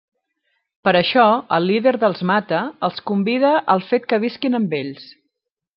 [0.87, 1.25] Per això,
[1.57, 5.11] el líder dels Mata els convida al fet que visquin amb ells.